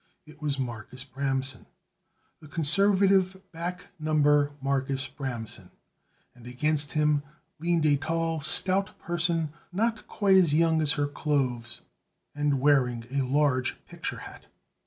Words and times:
It 0.25 0.41
was 0.41 0.57
Marcus 0.57 1.03
Bramson 1.05 1.67
the 2.39 2.47
conservative, 2.47 3.39
back 3.51 3.89
number 3.99 4.51
Marcus 4.59 5.07
Bramson 5.07 5.69
and 6.33 6.47
against 6.47 6.93
him 6.93 7.21
leaned 7.59 7.85
a 7.85 7.97
tall, 7.97 8.41
stout 8.41 8.97
person 8.97 9.53
not 9.71 10.07
quite 10.07 10.37
as 10.37 10.55
young 10.55 10.81
as 10.81 10.93
her 10.93 11.05
clothes 11.07 11.81
and 12.33 12.59
wearing 12.59 13.05
a 13.11 13.21
large 13.21 13.77
picture 13.85 14.17
hat. 14.25 14.47